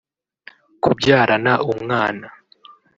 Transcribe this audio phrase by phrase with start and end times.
[0.83, 2.27] kubyarana umwana